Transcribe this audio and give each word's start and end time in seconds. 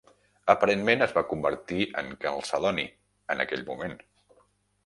Aparentment 0.53 1.05
es 1.07 1.13
va 1.17 1.23
convertir 1.33 1.85
en 2.03 2.09
calcedoni, 2.25 2.89
en 3.35 3.45
aquell 3.47 3.67
moment. 3.73 3.99